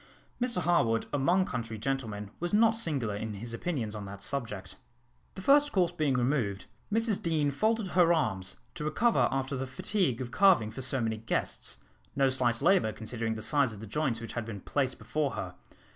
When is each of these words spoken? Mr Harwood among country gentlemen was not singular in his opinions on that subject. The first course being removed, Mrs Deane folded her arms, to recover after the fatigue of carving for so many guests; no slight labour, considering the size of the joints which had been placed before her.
Mr 0.41 0.63
Harwood 0.63 1.05
among 1.13 1.45
country 1.45 1.77
gentlemen 1.77 2.31
was 2.39 2.53
not 2.55 2.75
singular 2.75 3.15
in 3.15 3.35
his 3.35 3.53
opinions 3.53 3.93
on 3.93 4.05
that 4.05 4.19
subject. 4.19 4.77
The 5.35 5.43
first 5.43 5.71
course 5.71 5.91
being 5.91 6.15
removed, 6.15 6.65
Mrs 6.91 7.21
Deane 7.21 7.51
folded 7.51 7.89
her 7.89 8.11
arms, 8.11 8.55
to 8.73 8.83
recover 8.83 9.29
after 9.31 9.55
the 9.55 9.67
fatigue 9.67 10.19
of 10.19 10.31
carving 10.31 10.71
for 10.71 10.81
so 10.81 11.01
many 11.01 11.17
guests; 11.17 11.77
no 12.15 12.29
slight 12.29 12.63
labour, 12.63 12.91
considering 12.93 13.35
the 13.35 13.43
size 13.43 13.73
of 13.73 13.79
the 13.79 13.85
joints 13.85 14.19
which 14.19 14.33
had 14.33 14.43
been 14.43 14.61
placed 14.61 14.97
before 14.97 15.33
her. 15.33 15.53